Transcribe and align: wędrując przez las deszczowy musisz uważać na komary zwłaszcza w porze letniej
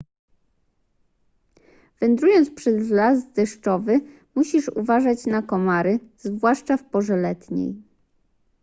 wędrując 1.99 2.49
przez 2.51 2.89
las 2.89 3.33
deszczowy 3.33 3.99
musisz 4.35 4.67
uważać 4.69 5.25
na 5.25 5.41
komary 5.41 5.99
zwłaszcza 6.17 6.77
w 6.77 6.83
porze 6.89 7.17
letniej 7.17 7.75